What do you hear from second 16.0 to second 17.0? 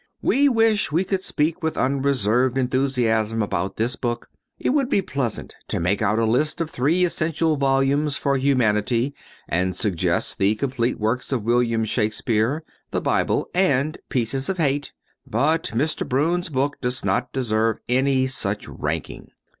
Broun's book